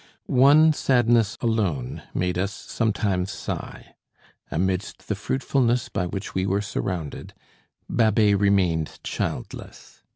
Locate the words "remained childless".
8.39-10.01